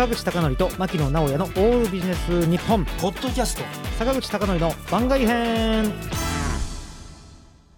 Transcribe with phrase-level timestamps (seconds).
[0.00, 3.62] 坂口孝則と牧野直哉のオールビジネス日本ポッドキャスト。
[3.98, 5.92] 坂口孝則の番外編。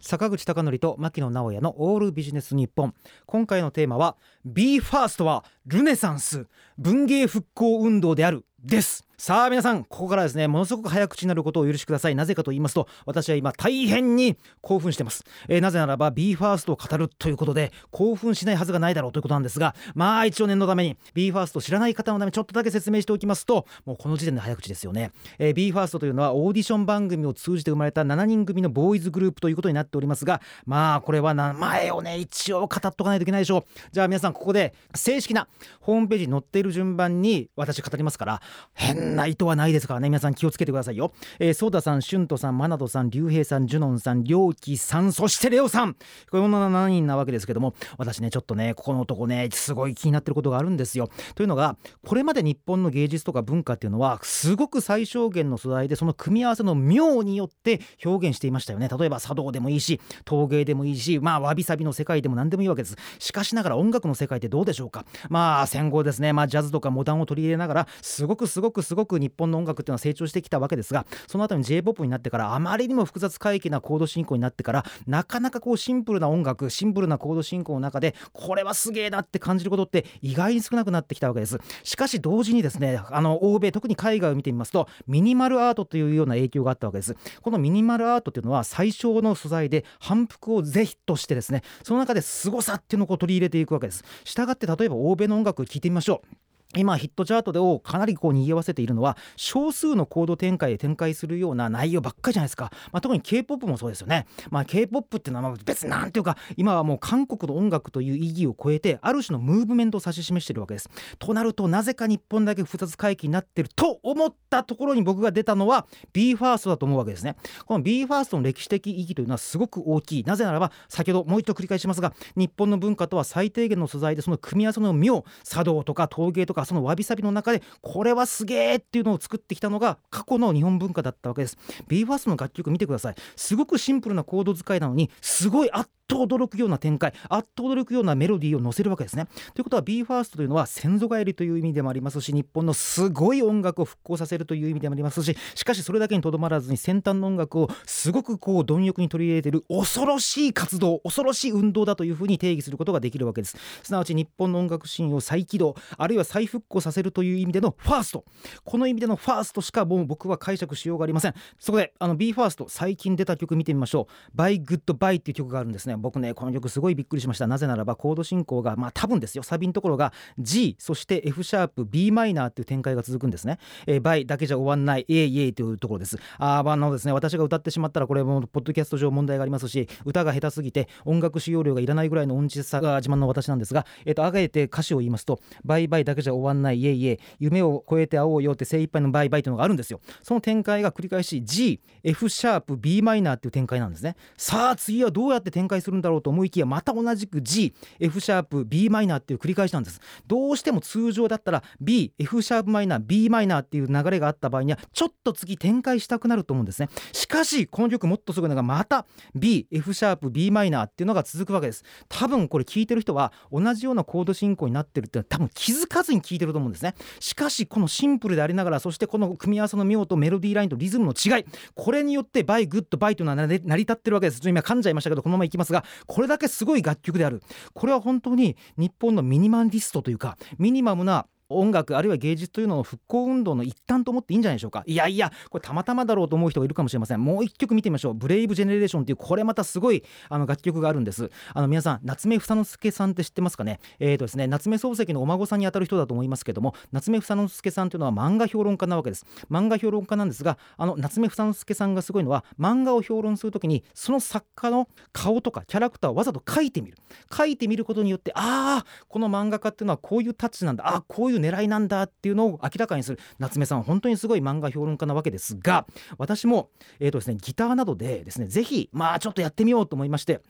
[0.00, 2.94] 坂口孝則と牧野直哉のオールビジネス日本
[3.26, 4.16] 今回のテーマは
[4.46, 6.46] b ファーストはルネサンス。
[6.78, 8.46] 文芸復興運動である。
[8.64, 12.14] ですさあ皆さんここからですねものすごく早口になることを許しください。
[12.14, 33.64] なぜかと言いますと私は今大変に興奮してます、えー、なぜならば b ファーストを語るということで興奮しないはずがないだろうということなんですがまあ一応念のために b ファースト知らない方のためちょっとだけ説明しておきますともうこの時点で早口ですよね、えー、b ファーストというのはオーディション番組を通じて生まれた7人組のボーイズグループということになっておりますがまあこれは名前をね一応語っとかないといけないでしょう。
[33.92, 35.48] じゃあ皆さんここで正式な
[35.80, 38.42] ホームページに載っている順番に私語りますから
[38.74, 40.08] 変な意図はないですからね。
[40.08, 45.96] 皆さん気をつけてくださいよ、えー、ソーダさん、シュントさん、マナドさん、リュウヘイさん、ジュノンさん、リョウキさん、そしてレオさん。
[46.30, 51.08] この7人なわけですけども私ねちょっとねここの男ねすごい気になってることがあるんですよ。
[51.34, 58.88] というのがこれまで日本の芸術とか文化っていうのはすごく最小限の素材でその組み合わせの妙によって表現していましたよね。
[58.88, 62.96] 例えば茶道でもいいし陶芸でもいいしまあわびさびの世界でも何でもいいわけです。
[63.18, 65.04] しかしながら音楽の世界ってどうでしょうか。
[65.28, 66.32] まあ戦後ですね。
[66.32, 81.58] まあジャズとかモダンを取り入れながらすごくすごくすごく日本の音楽っていうのは成長してきたわけですがその後に j p o p になってからあまりにも複雑回帰なコード進行になってからなかなかこうシンプルな音楽シンプルなコード進行の中でこれはすげえなって感じることって意外に少なくなってきたわけです。
[81.84, 87.16] しかし同時にですねあの欧米特に海外を見てみますとミニマルアートというような影響があったわけです。
[87.42, 94.04] このミニマルアートっていうのは最小の素材で反復を是非としてですねその中で凄さっていうのを取り入れていくわけです。
[94.24, 96.36] したがって例えば欧米の音楽を聴いてみましょう。
[96.74, 110.90] 今ヒットチャートでをかなりこう賑わせているのは少数のコード展開で展開するような内容ばっかりじゃないですか、まあ、特に K-POP もそうですよね、まあ、K-POP っていうのは別になんていうか今はもう韓国の音楽という意義を超えてある種のムーブメントを指し示しているわけです。
[111.18, 117.36] となるとなぜか日本だけ複雑回帰になってると思ったところに僕が出たのは BE:FIRST だと思うわけですね。
[117.64, 120.24] この BE:FIRST の歴史的意義というのはすごく大きい。
[120.24, 131.58] なぜならば先ほどもう一度繰り返しますが日本の文化とは最低限の素材でその組み合わせの妙茶道とか陶芸とかそのわびさびの中でこれはすげえっていうのを作ってきたのが過去の日本文化だったわけです。
[131.88, 133.14] BE:FIRST の楽曲見てください。
[133.36, 139.26] すごくシンプルなコード使いなのにすごい圧と驚くような展開あっと驚くようなメロディーを乗せるわけですね。
[139.54, 153.56] ということは BE:FIRST というのは先祖返りという意味でもありますし日本のすごい音楽を復興させるという意味でもありますししかしそれだけにとどまらずに先端の音楽をすごくこう貪欲に取り入れている恐ろしい活動恐ろしい運動だというふうに定義することができるわけです。
[153.82, 158.24] すなわち日本の音楽シーンを再起動あるいは再復興させるという意味でのファースト。
[158.64, 161.34] この意味でのファーストしかもう僕は解釈しようがありません。
[161.58, 164.36] そこであの BE:FIRST 最近出た曲見てみましょう。
[164.36, 165.96] By good by っていう曲があるんですね。
[165.96, 167.46] 僕ねこの曲すごいびっくりしました。
[167.46, 169.42] なぜならばコード進行がまあ多分ですよ。
[169.42, 176.18] サビのところが G そして F シャープ b マイナーっていう展開が続くんですね、えー、バイだけじゃ終わんない A イエイというところです。
[176.38, 190.00] ああのですね私が歌ってしまったらこれもポッドキャスト上問題がありますし歌が下手すぎて音楽使用料がいらないぐらいの音痴さが自慢の私なんですがえっ、ー、とあがえて歌詞を言いますとバイバイだけじゃ終わんないイエイエイ夢を超えて会おうよって精一杯のバイバイというのがあるんですよ。
[190.22, 194.16] その展開が繰り返し G F シャープ b マイナーっていう展開なんですね。
[194.36, 200.00] さあ次はどうやって展開するんだろうと思いきやまた同じく G F シャープ b マイナーっていう繰り返しなんです。
[200.26, 206.88] どうしても通常だったら B F シャープマイナー b マイナーっていう流れがあった場合にはちょっと次展開したくなると思うんですね。
[207.12, 211.84] しかしこの曲もっとすごいのがまた B F シャープ b マイナーっていうのが続くわけです。
[212.08, 216.94] 多分これ聞いてる人は同じようなコード進行になってるって多分気づかずに聞いてると思うんですね。
[217.20, 221.44] しかしこのシンプルでありながらそしてこの組み合わせの妙とメロディーラインとリズムの違い
[221.74, 224.48] これによって Bye-Good-Bye というのは成り立ってるわけです。
[224.48, 227.42] 今噛んじゃいましたけどこのままいきますがこれだけすごい楽曲である。
[227.74, 234.82] これは本当に日本のミニマリストというかミニマムな音楽あるいは芸術というのを復興運動の一端と思っていいんじゃないでしょうか。
[234.86, 237.22] いやいやこれたまたまだろうと思う人がいるかもしれません。
[237.22, 241.30] もう一曲見てみましょう「ブレイブ・ジェネレーション」っていうこれまたすごいあの楽曲があるんです。
[241.54, 243.80] あの皆さん夏目房之助さんって知ってますかね？
[243.98, 249.24] えーとですね夏目漱石のお孫さんにあたる人だと思いますけども夏目房之助さんというのは漫画評論家なわけです。
[249.50, 256.96] 漫画評論家なんですがあの夏目房之助さんがすごいのは漫画を評論するときにその作家の顔とかキャラクターをわざと描いてみる。
[257.30, 260.86] 描いてみることによってああこの漫画家っていうのはこういうタッチなんだ。
[260.86, 263.18] ああこういう狙いなんだっていうのを明らかにする。
[263.38, 265.86] 夏目さん本当にすごい漫画評論家なわけですが
[266.18, 270.40] 私も、えーとですね、ギターなどでですねぜひまあちょっとやってみようと思いまして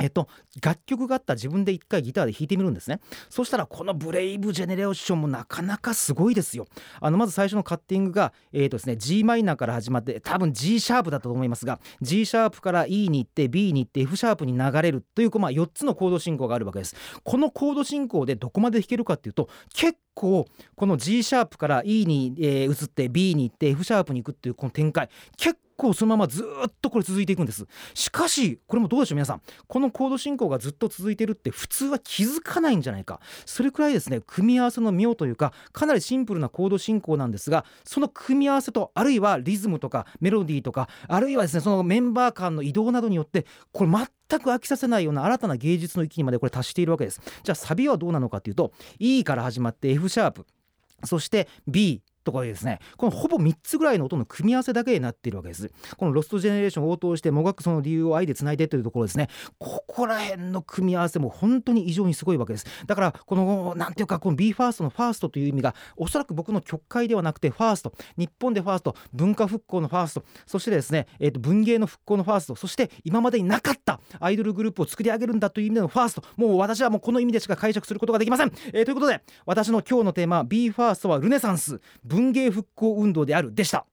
[0.00, 0.28] えっと、
[0.60, 3.00] 楽曲があった自分で一回ギターで弾いてみるんですね。
[3.30, 6.66] そしたらこのブレイブジェネレーションもなかなかすごいですよ。
[7.00, 16.96] あのまず最初のカッティングが、えーとですね、G マイナーから始まって多分 G シャープだったと思いますが G シャープから E に行って B に行って F シャープに流れるという、まあ、4つのコード進行があるわけです。
[17.22, 27.66] このコード進行でどこまで弾けるかっていうと結構この G シャープから E に、えー、移って B に行って F シャープに行くっていうこの展開結構そのままずっとこれ続いていくんです。
[27.94, 29.42] しかしこれもどうでしょう皆さん。
[29.66, 33.20] このコード進行がずっと続いてるって普通は気づかないんじゃないか。
[33.46, 47.20] それくらいですね組み合わせの妙というかかなりシンプルなコード進行なんですがその組み合わせとあるいはリズムとかメロディーとかあるいはですねそのメンバー間の移動などによってこれ全く飽きさせないような新たな芸術の域にまでこれ達しているわけです。
[47.42, 50.46] じゃあサビはどうなのかというと E から始まって F シャープ
[51.04, 55.70] そして B とかですねこのほぼ3つぐらいの音の組み合わせだけになっているわけです。
[55.96, 59.28] このロストジェネレーションを応答してもがくその理由を愛でつないでというところですね。
[59.58, 62.66] ここら辺の組み合わせも本当に異常にすごいわけです。
[62.86, 67.92] だからこのなんていうかこの BE:FIRST のファーストという意味がおそらく僕の曲解ではなくてファースト。
[68.16, 70.24] 日本でファースト文化復興のファースト。
[70.46, 72.56] そしてですね、えー、と文芸の復興のファースト。
[72.56, 76.22] そして今までになかったアイドルグループを作り上げるんだという意味でのファースト。
[76.36, 81.80] もう私はもうこの意味でしか解釈することができません、えー、ということで私の今日のテーマ BE:FIRST はルネサンス。
[82.14, 83.54] 文芸復興運動である。
[83.54, 83.86] でした。